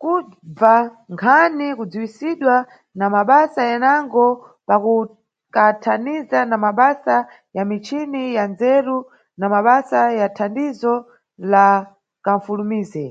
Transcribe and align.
Kubza 0.00 0.72
Nkhani, 1.12 1.68
kudziwisidwa, 1.78 2.56
na 2.98 3.06
mabasa 3.14 3.62
enango, 3.74 4.26
pakukanthaniza 4.68 6.38
na 6.50 6.56
mabasa 6.64 7.16
ya 7.56 7.62
michini 7.70 8.22
ya 8.36 8.44
ndzeru 8.52 8.98
na 9.38 9.46
mabasa 9.54 10.00
ya 10.20 10.26
thandizo 10.36 10.94
la 11.50 11.66
kanʼfulumize. 12.24 13.04